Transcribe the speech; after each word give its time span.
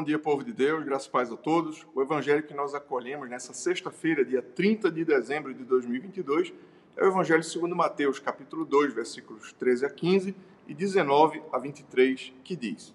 Bom 0.00 0.04
dia, 0.04 0.18
povo 0.18 0.42
de 0.42 0.54
Deus, 0.54 0.82
graças 0.82 1.06
e 1.06 1.10
paz 1.10 1.30
a 1.30 1.36
todos. 1.36 1.86
O 1.94 2.00
evangelho 2.00 2.42
que 2.42 2.54
nós 2.54 2.74
acolhemos 2.74 3.28
nessa 3.28 3.52
sexta-feira, 3.52 4.24
dia 4.24 4.40
30 4.40 4.90
de 4.90 5.04
dezembro 5.04 5.52
de 5.52 5.62
2022, 5.62 6.54
é 6.96 7.04
o 7.04 7.08
evangelho 7.08 7.44
segundo 7.44 7.76
Mateus, 7.76 8.18
capítulo 8.18 8.64
2, 8.64 8.94
versículos 8.94 9.52
13 9.52 9.84
a 9.84 9.90
15 9.90 10.34
e 10.66 10.72
19 10.72 11.42
a 11.52 11.58
23, 11.58 12.32
que 12.42 12.56
diz: 12.56 12.94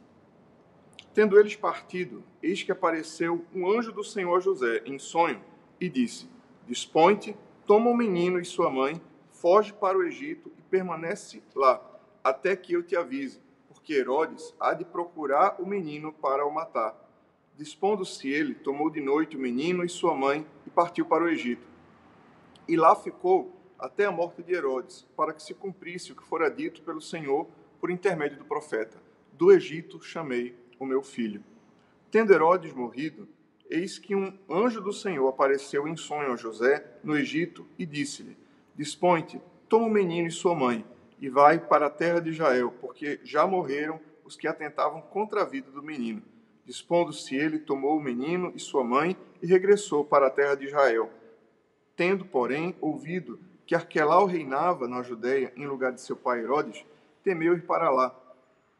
Tendo 1.13 1.39
eles 1.39 1.55
partido, 1.55 2.23
eis 2.41 2.63
que 2.63 2.71
apareceu 2.71 3.45
um 3.53 3.69
anjo 3.69 3.91
do 3.91 4.03
Senhor 4.03 4.41
José 4.41 4.81
em 4.83 4.97
sonho 4.97 5.39
e 5.79 5.87
disse: 5.87 6.27
Dispõe-te, 6.65 7.37
toma 7.67 7.91
o 7.91 7.95
menino 7.95 8.39
e 8.39 8.45
sua 8.45 8.71
mãe, 8.71 8.99
foge 9.31 9.71
para 9.71 9.95
o 9.95 10.03
Egito 10.03 10.51
e 10.57 10.61
permanece 10.63 11.43
lá, 11.53 11.79
até 12.23 12.55
que 12.55 12.73
eu 12.73 12.81
te 12.81 12.95
avise 12.95 13.44
porque 13.85 13.93
Herodes 13.93 14.51
há 14.59 14.73
de 14.73 14.83
procurar 14.83 15.61
o 15.61 15.65
menino 15.67 16.11
para 16.11 16.43
o 16.43 16.51
matar. 16.51 16.99
Dispondo-se 17.55 18.27
ele, 18.27 18.55
tomou 18.55 18.89
de 18.89 18.99
noite 18.99 19.37
o 19.37 19.39
menino 19.39 19.85
e 19.85 19.89
sua 19.89 20.15
mãe 20.15 20.43
e 20.65 20.71
partiu 20.71 21.05
para 21.05 21.23
o 21.23 21.29
Egito. 21.29 21.67
E 22.67 22.75
lá 22.75 22.95
ficou 22.95 23.53
até 23.77 24.05
a 24.05 24.11
morte 24.11 24.41
de 24.41 24.55
Herodes, 24.55 25.05
para 25.15 25.33
que 25.33 25.43
se 25.43 25.53
cumprisse 25.53 26.11
o 26.11 26.15
que 26.15 26.23
fora 26.23 26.49
dito 26.49 26.81
pelo 26.81 26.99
Senhor 26.99 27.47
por 27.79 27.91
intermédio 27.91 28.39
do 28.39 28.45
profeta: 28.45 28.97
Do 29.33 29.51
Egito 29.51 30.01
chamei 30.01 30.55
o 30.79 30.85
meu 30.85 31.03
filho. 31.03 31.43
Tendo 32.09 32.33
Herodes 32.33 32.73
morrido, 32.73 33.29
eis 33.69 33.99
que 33.99 34.15
um 34.15 34.35
anjo 34.49 34.81
do 34.81 34.91
Senhor 34.91 35.27
apareceu 35.27 35.87
em 35.87 35.95
sonho 35.95 36.33
a 36.33 36.35
José 36.35 36.83
no 37.03 37.15
Egito 37.15 37.67
e 37.77 37.85
disse-lhe: 37.85 38.35
Dispõe-te, 38.75 39.39
toma 39.69 39.85
o 39.85 39.91
menino 39.91 40.27
e 40.27 40.31
sua 40.31 40.55
mãe 40.55 40.83
e 41.19 41.29
vai 41.29 41.59
para 41.59 41.87
a 41.87 41.89
terra 41.89 42.19
de 42.19 42.29
Israel, 42.29 42.73
porque 42.81 43.19
já 43.23 43.47
morreram 43.47 43.99
os 44.23 44.35
que 44.35 44.47
atentavam 44.47 45.01
contra 45.01 45.41
a 45.41 45.45
vida 45.45 45.71
do 45.71 45.83
menino. 45.83 46.21
Dispondo-se 46.65 47.35
ele, 47.35 47.59
tomou 47.59 47.97
o 47.97 48.01
menino 48.01 48.51
e 48.55 48.59
sua 48.59 48.83
mãe 48.83 49.15
e 49.41 49.45
regressou 49.45 50.03
para 50.03 50.27
a 50.27 50.31
terra 50.31 50.55
de 50.55 50.65
Israel. 50.65 51.09
Tendo, 51.95 52.25
porém, 52.25 52.75
ouvido 52.81 53.39
que 53.65 53.75
Arquelau 53.75 54.25
reinava 54.25 54.87
na 54.87 55.01
Judéia 55.01 55.53
em 55.55 55.67
lugar 55.67 55.91
de 55.91 56.01
seu 56.01 56.15
pai 56.15 56.39
Herodes, 56.39 56.83
temeu 57.23 57.53
ir 57.53 57.61
para 57.61 57.89
lá. 57.89 58.15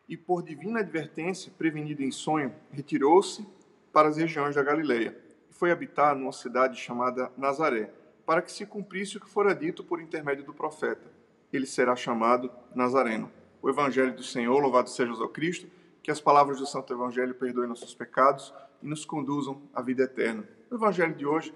E 0.09 0.17
por 0.17 0.43
divina 0.43 0.79
advertência, 0.79 1.51
prevenido 1.57 2.03
em 2.03 2.11
sonho, 2.11 2.53
retirou-se 2.71 3.47
para 3.93 4.09
as 4.09 4.17
regiões 4.17 4.55
da 4.55 4.63
Galileia 4.63 5.17
e 5.49 5.53
foi 5.53 5.71
habitar 5.71 6.15
numa 6.15 6.31
cidade 6.31 6.79
chamada 6.79 7.31
Nazaré, 7.37 7.91
para 8.25 8.41
que 8.41 8.51
se 8.51 8.65
cumprisse 8.65 9.17
o 9.17 9.21
que 9.21 9.29
fora 9.29 9.55
dito 9.55 9.83
por 9.83 10.01
intermédio 10.01 10.43
do 10.43 10.53
profeta 10.53 11.14
ele 11.55 11.65
será 11.65 11.95
chamado 11.95 12.51
Nazareno. 12.73 13.31
O 13.61 13.69
Evangelho 13.69 14.15
do 14.15 14.23
Senhor, 14.23 14.59
louvado 14.59 14.89
seja 14.89 15.11
o 15.11 15.29
Cristo, 15.29 15.67
que 16.03 16.11
as 16.11 16.21
palavras 16.21 16.59
do 16.59 16.67
Santo 16.67 16.93
Evangelho 16.93 17.33
perdoem 17.33 17.67
nossos 17.67 17.95
pecados 17.95 18.53
e 18.81 18.87
nos 18.87 19.05
conduzam 19.05 19.61
à 19.73 19.81
vida 19.81 20.03
eterna. 20.03 20.47
No 20.69 20.77
Evangelho 20.77 21.15
de 21.15 21.25
hoje, 21.25 21.53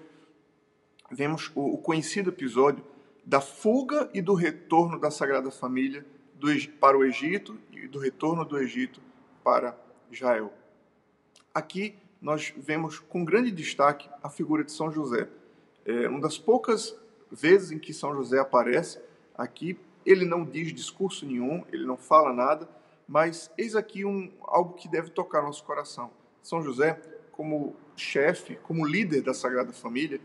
vemos 1.10 1.50
o 1.54 1.78
conhecido 1.78 2.30
episódio 2.30 2.84
da 3.24 3.40
fuga 3.40 4.10
e 4.12 4.20
do 4.20 4.34
retorno 4.34 4.98
da 4.98 5.10
Sagrada 5.10 5.50
Família 5.50 6.04
para 6.80 6.96
o 6.96 7.04
Egito 7.04 7.58
e 7.70 7.86
do 7.86 7.98
retorno 7.98 8.44
do 8.44 8.58
Egito 8.58 9.00
para 9.44 9.78
Israel. 10.10 10.52
Aqui 11.54 11.94
nós 12.20 12.52
vemos 12.56 12.98
com 12.98 13.24
grande 13.24 13.50
destaque 13.50 14.08
a 14.22 14.28
figura 14.28 14.64
de 14.64 14.72
São 14.72 14.90
José. 14.90 15.28
É 15.84 16.08
uma 16.08 16.20
das 16.20 16.38
poucas 16.38 16.96
vezes 17.30 17.70
em 17.70 17.78
que 17.78 17.92
São 17.92 18.14
José 18.14 18.38
aparece 18.38 19.00
aqui 19.36 19.78
ele 20.04 20.24
não 20.24 20.44
diz 20.44 20.72
discurso 20.72 21.26
nenhum, 21.26 21.64
ele 21.72 21.84
não 21.84 21.96
fala 21.96 22.32
nada, 22.32 22.68
mas 23.06 23.50
eis 23.58 23.74
aqui 23.74 24.04
um, 24.04 24.30
algo 24.42 24.74
que 24.74 24.88
deve 24.88 25.10
tocar 25.10 25.42
nosso 25.42 25.64
coração. 25.64 26.10
São 26.42 26.62
José, 26.62 27.00
como 27.32 27.74
chefe, 27.96 28.56
como 28.62 28.86
líder 28.86 29.22
da 29.22 29.34
Sagrada 29.34 29.72
Família, 29.72 30.20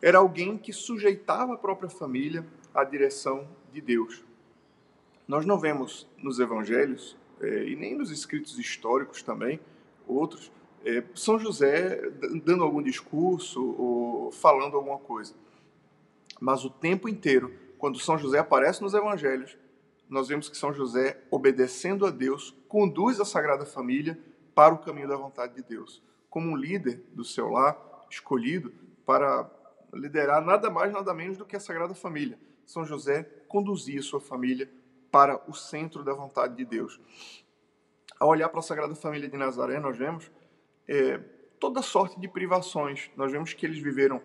era 0.00 0.18
alguém 0.18 0.56
que 0.56 0.72
sujeitava 0.72 1.54
a 1.54 1.58
própria 1.58 1.88
família 1.88 2.46
à 2.74 2.84
direção 2.84 3.48
de 3.72 3.80
Deus. 3.80 4.24
Nós 5.26 5.44
não 5.44 5.58
vemos 5.58 6.08
nos 6.18 6.38
evangelhos, 6.38 7.16
é, 7.40 7.64
e 7.64 7.76
nem 7.76 7.96
nos 7.96 8.10
escritos 8.10 8.58
históricos 8.58 9.22
também, 9.22 9.60
outros, 10.06 10.50
é, 10.84 11.02
São 11.14 11.38
José 11.38 12.00
dando 12.44 12.64
algum 12.64 12.82
discurso 12.82 13.62
ou 13.78 14.32
falando 14.32 14.76
alguma 14.76 14.98
coisa. 14.98 15.34
Mas 16.40 16.64
o 16.64 16.70
tempo 16.70 17.08
inteiro 17.08 17.52
quando 17.78 17.98
São 17.98 18.18
José 18.18 18.38
aparece 18.38 18.82
nos 18.82 18.92
evangelhos, 18.92 19.56
nós 20.08 20.28
vemos 20.28 20.48
que 20.48 20.56
São 20.56 20.72
José, 20.72 21.20
obedecendo 21.30 22.06
a 22.06 22.10
Deus, 22.10 22.54
conduz 22.66 23.20
a 23.20 23.24
Sagrada 23.24 23.64
Família 23.64 24.18
para 24.54 24.74
o 24.74 24.78
caminho 24.78 25.08
da 25.08 25.16
vontade 25.16 25.54
de 25.54 25.62
Deus, 25.62 26.02
como 26.28 26.50
um 26.50 26.56
líder 26.56 27.02
do 27.12 27.24
seu 27.24 27.48
lar, 27.48 28.06
escolhido 28.10 28.72
para 29.06 29.48
liderar 29.92 30.44
nada 30.44 30.70
mais, 30.70 30.92
nada 30.92 31.14
menos 31.14 31.38
do 31.38 31.44
que 31.44 31.56
a 31.56 31.60
Sagrada 31.60 31.94
Família. 31.94 32.38
São 32.66 32.84
José 32.84 33.22
conduzia 33.46 34.02
sua 34.02 34.20
família 34.20 34.70
para 35.10 35.40
o 35.48 35.54
centro 35.54 36.02
da 36.02 36.12
vontade 36.12 36.56
de 36.56 36.64
Deus. 36.64 37.00
Ao 38.18 38.28
olhar 38.28 38.48
para 38.48 38.60
a 38.60 38.62
Sagrada 38.62 38.94
Família 38.94 39.28
de 39.28 39.36
Nazaré, 39.36 39.78
nós 39.78 39.96
vemos 39.96 40.30
é, 40.86 41.18
toda 41.58 41.82
sorte 41.82 42.18
de 42.18 42.28
privações. 42.28 43.10
Nós 43.16 43.30
vemos 43.30 43.52
que 43.54 43.64
eles 43.64 43.78
viveram 43.78 44.20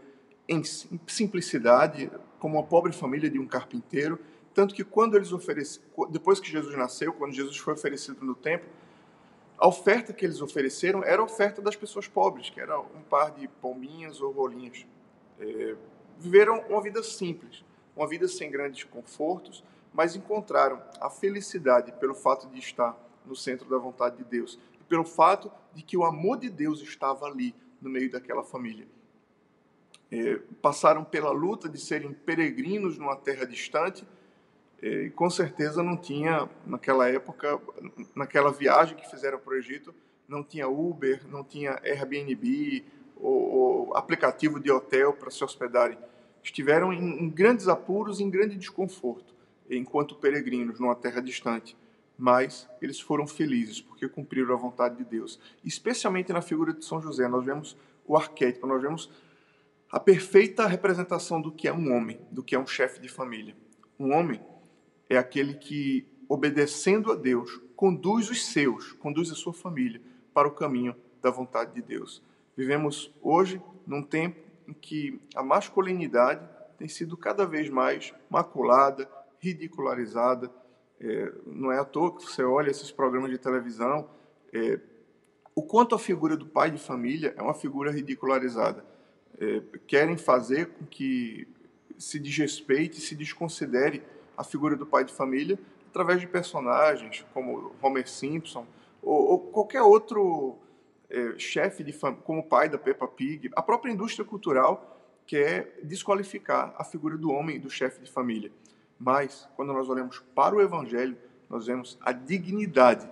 em 0.47 0.61
simplicidade, 0.63 2.11
como 2.39 2.57
uma 2.57 2.63
pobre 2.63 2.91
família 2.91 3.29
de 3.29 3.39
um 3.39 3.47
carpinteiro, 3.47 4.19
tanto 4.53 4.75
que 4.75 4.83
quando 4.83 5.15
eles 5.15 5.31
ofereceram, 5.31 5.85
depois 6.09 6.39
que 6.39 6.49
Jesus 6.49 6.75
nasceu, 6.75 7.13
quando 7.13 7.33
Jesus 7.33 7.57
foi 7.57 7.73
oferecido 7.73 8.23
no 8.23 8.35
templo, 8.35 8.69
a 9.57 9.67
oferta 9.67 10.11
que 10.11 10.25
eles 10.25 10.41
ofereceram 10.41 11.03
era 11.03 11.21
a 11.21 11.25
oferta 11.25 11.61
das 11.61 11.75
pessoas 11.75 12.07
pobres, 12.07 12.49
que 12.49 12.59
era 12.59 12.79
um 12.79 13.01
par 13.09 13.31
de 13.31 13.47
palminhas 13.47 14.19
ou 14.19 14.31
rolinhas. 14.31 14.85
É, 15.39 15.75
viveram 16.19 16.59
uma 16.69 16.81
vida 16.81 17.01
simples, 17.01 17.63
uma 17.95 18.07
vida 18.07 18.27
sem 18.27 18.51
grandes 18.51 18.83
confortos, 18.83 19.63
mas 19.93 20.15
encontraram 20.15 20.81
a 20.99 21.09
felicidade 21.09 21.91
pelo 21.93 22.13
fato 22.13 22.47
de 22.49 22.59
estar 22.59 22.97
no 23.25 23.35
centro 23.35 23.69
da 23.69 23.77
vontade 23.77 24.17
de 24.17 24.23
Deus 24.23 24.59
e 24.79 24.83
pelo 24.83 25.05
fato 25.05 25.51
de 25.73 25.81
que 25.81 25.95
o 25.95 26.03
amor 26.03 26.37
de 26.37 26.49
Deus 26.49 26.81
estava 26.81 27.25
ali 27.25 27.55
no 27.81 27.89
meio 27.89 28.11
daquela 28.11 28.43
família 28.43 28.85
é, 30.13 30.39
passaram 30.61 31.03
pela 31.03 31.31
luta 31.31 31.67
de 31.67 31.79
serem 31.79 32.13
peregrinos 32.13 32.99
numa 32.99 33.15
terra 33.15 33.45
distante, 33.45 34.05
é, 34.79 35.05
e 35.05 35.09
com 35.09 35.27
certeza 35.27 35.81
não 35.81 35.97
tinha, 35.97 36.47
naquela 36.67 37.09
época, 37.09 37.59
naquela 38.15 38.51
viagem 38.51 38.95
que 38.95 39.09
fizeram 39.09 39.39
para 39.39 39.53
o 39.53 39.57
Egito, 39.57 39.93
não 40.27 40.43
tinha 40.43 40.67
Uber, 40.67 41.21
não 41.27 41.43
tinha 41.43 41.79
Airbnb, 41.83 42.85
ou, 43.15 43.55
ou 43.55 43.97
aplicativo 43.97 44.59
de 44.59 44.69
hotel 44.69 45.13
para 45.13 45.31
se 45.31 45.43
hospedarem. 45.43 45.97
Estiveram 46.43 46.93
em, 46.93 47.23
em 47.23 47.29
grandes 47.29 47.67
apuros, 47.67 48.19
em 48.19 48.29
grande 48.29 48.55
desconforto, 48.55 49.33
enquanto 49.69 50.15
peregrinos 50.15 50.79
numa 50.79 50.95
terra 50.95 51.21
distante 51.21 51.75
mas 52.15 52.69
eles 52.79 52.99
foram 52.99 53.25
felizes 53.25 53.81
porque 53.81 54.07
cumpriram 54.07 54.53
a 54.53 54.57
vontade 54.57 54.97
de 54.97 55.03
Deus. 55.03 55.39
Especialmente 55.65 56.31
na 56.31 56.43
figura 56.43 56.71
de 56.71 56.85
São 56.85 57.01
José, 57.01 57.27
nós 57.27 57.43
vemos 57.43 57.75
o 58.05 58.15
arquétipo, 58.15 58.67
nós 58.67 58.81
vemos 58.81 59.09
a 59.93 59.99
perfeita 59.99 60.65
representação 60.65 61.39
do 61.39 61.51
que 61.51 61.67
é 61.67 61.71
um 61.71 61.95
homem, 61.95 62.19
do 62.31 62.41
que 62.41 62.55
é 62.55 62.59
um 62.59 62.65
chefe 62.65 62.99
de 62.99 63.07
família. 63.07 63.55
Um 63.99 64.11
homem 64.11 64.41
é 65.07 65.15
aquele 65.15 65.53
que, 65.53 66.07
obedecendo 66.27 67.11
a 67.11 67.15
Deus, 67.15 67.61
conduz 67.75 68.27
os 68.31 68.43
seus, 68.47 68.93
conduz 68.93 69.31
a 69.31 69.35
sua 69.35 69.53
família 69.53 70.01
para 70.33 70.47
o 70.47 70.51
caminho 70.51 70.95
da 71.21 71.29
vontade 71.29 71.75
de 71.75 71.81
Deus. 71.83 72.23
Vivemos 72.57 73.13
hoje 73.21 73.61
num 73.85 74.01
tempo 74.01 74.39
em 74.67 74.73
que 74.73 75.21
a 75.35 75.43
masculinidade 75.43 76.49
tem 76.75 76.87
sido 76.87 77.15
cada 77.15 77.45
vez 77.45 77.69
mais 77.69 78.11
maculada, 78.31 79.07
ridicularizada. 79.39 80.49
É, 80.99 81.31
não 81.45 81.71
é 81.71 81.77
à 81.77 81.85
toa 81.85 82.17
que 82.17 82.23
você 82.23 82.41
olha 82.43 82.71
esses 82.71 82.89
programas 82.89 83.29
de 83.29 83.37
televisão, 83.37 84.09
é, 84.51 84.79
o 85.53 85.61
quanto 85.61 85.93
a 85.93 85.99
figura 85.99 86.35
do 86.35 86.47
pai 86.47 86.71
de 86.71 86.79
família 86.79 87.35
é 87.37 87.43
uma 87.43 87.53
figura 87.53 87.91
ridicularizada 87.91 88.91
é, 89.39 89.61
querem 89.87 90.17
fazer 90.17 90.67
com 90.67 90.85
que 90.85 91.47
se 91.97 92.19
desrespeite, 92.19 92.99
se 92.99 93.15
desconsidere 93.15 94.03
a 94.37 94.43
figura 94.43 94.75
do 94.75 94.85
pai 94.85 95.03
de 95.03 95.13
família 95.13 95.59
através 95.89 96.19
de 96.19 96.27
personagens 96.27 97.25
como 97.33 97.71
Homer 97.81 98.09
Simpson 98.09 98.65
ou, 99.01 99.31
ou 99.31 99.39
qualquer 99.39 99.81
outro 99.81 100.57
é, 101.09 101.37
chefe 101.37 101.83
de 101.83 101.91
família, 101.91 102.23
como 102.23 102.43
pai 102.43 102.67
da 102.67 102.77
Peppa 102.77 103.07
Pig. 103.07 103.51
A 103.55 103.61
própria 103.61 103.91
indústria 103.91 104.25
cultural 104.25 104.99
quer 105.27 105.79
desqualificar 105.83 106.73
a 106.77 106.83
figura 106.83 107.17
do 107.17 107.31
homem, 107.31 107.59
do 107.59 107.69
chefe 107.69 108.01
de 108.01 108.11
família. 108.11 108.51
Mas, 108.99 109.47
quando 109.55 109.73
nós 109.73 109.89
olhamos 109.89 110.19
para 110.33 110.55
o 110.55 110.61
Evangelho, 110.61 111.17
nós 111.49 111.67
vemos 111.67 111.97
a 112.01 112.11
dignidade 112.11 113.07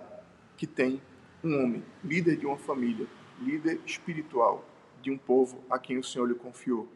que 0.56 0.66
tem 0.66 1.00
um 1.44 1.62
homem, 1.62 1.84
líder 2.04 2.36
de 2.36 2.46
uma 2.46 2.56
família, 2.56 3.06
líder 3.40 3.80
espiritual, 3.84 4.64
de 5.02 5.10
um 5.10 5.18
povo 5.18 5.58
a 5.68 5.78
quem 5.78 5.98
o 5.98 6.04
Senhor 6.04 6.26
lhe 6.26 6.34
confiou. 6.34 6.88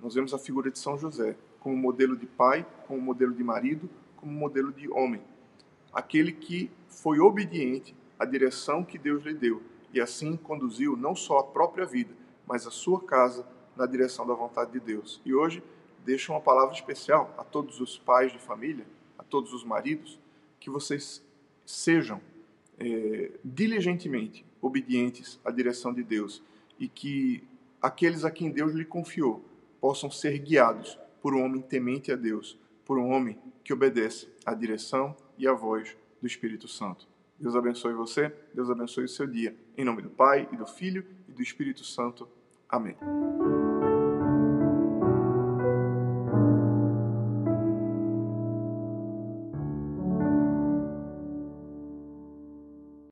Nós 0.00 0.14
vemos 0.14 0.34
a 0.34 0.38
figura 0.38 0.70
de 0.70 0.78
São 0.78 0.98
José 0.98 1.36
como 1.60 1.76
modelo 1.76 2.16
de 2.16 2.26
pai, 2.26 2.66
como 2.86 3.00
modelo 3.00 3.32
de 3.32 3.44
marido, 3.44 3.88
como 4.16 4.32
modelo 4.32 4.72
de 4.72 4.90
homem. 4.90 5.22
Aquele 5.92 6.32
que 6.32 6.70
foi 6.88 7.20
obediente 7.20 7.94
à 8.18 8.24
direção 8.24 8.84
que 8.84 8.98
Deus 8.98 9.22
lhe 9.24 9.34
deu 9.34 9.62
e 9.92 10.00
assim 10.00 10.36
conduziu 10.36 10.96
não 10.96 11.14
só 11.14 11.38
a 11.38 11.44
própria 11.44 11.84
vida, 11.86 12.12
mas 12.46 12.66
a 12.66 12.70
sua 12.70 13.00
casa 13.02 13.46
na 13.76 13.86
direção 13.86 14.26
da 14.26 14.34
vontade 14.34 14.72
de 14.72 14.80
Deus. 14.80 15.20
E 15.24 15.34
hoje 15.34 15.62
deixo 16.04 16.32
uma 16.32 16.40
palavra 16.40 16.74
especial 16.74 17.32
a 17.38 17.44
todos 17.44 17.80
os 17.80 17.98
pais 17.98 18.32
de 18.32 18.38
família, 18.38 18.86
a 19.18 19.22
todos 19.22 19.52
os 19.52 19.64
maridos, 19.64 20.18
que 20.58 20.70
vocês 20.70 21.22
sejam 21.64 22.20
é, 22.78 23.30
diligentemente 23.44 24.44
obedientes 24.60 25.38
à 25.44 25.50
direção 25.50 25.92
de 25.92 26.02
Deus 26.02 26.42
e 26.78 26.88
que 26.88 27.44
aqueles 27.82 28.24
a 28.24 28.30
quem 28.30 28.50
Deus 28.50 28.72
lhe 28.72 28.84
confiou 28.84 29.44
possam 29.80 30.10
ser 30.10 30.38
guiados 30.38 30.96
por 31.20 31.34
um 31.34 31.42
homem 31.42 31.60
temente 31.60 32.12
a 32.12 32.16
Deus, 32.16 32.58
por 32.84 32.98
um 32.98 33.10
homem 33.10 33.38
que 33.64 33.72
obedece 33.72 34.28
à 34.46 34.54
direção 34.54 35.16
e 35.36 35.46
à 35.46 35.52
voz 35.52 35.96
do 36.20 36.26
Espírito 36.26 36.68
Santo. 36.68 37.08
Deus 37.38 37.56
abençoe 37.56 37.92
você, 37.92 38.32
Deus 38.54 38.70
abençoe 38.70 39.04
o 39.04 39.08
seu 39.08 39.26
dia. 39.26 39.56
Em 39.76 39.84
nome 39.84 40.02
do 40.02 40.10
Pai, 40.10 40.48
e 40.52 40.56
do 40.56 40.66
Filho 40.66 41.04
e 41.28 41.32
do 41.32 41.42
Espírito 41.42 41.84
Santo. 41.84 42.28
Amém. 42.68 42.96